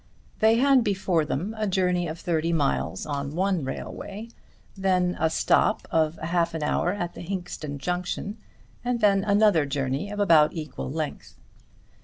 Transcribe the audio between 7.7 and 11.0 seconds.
Junction; and then another journey of about equal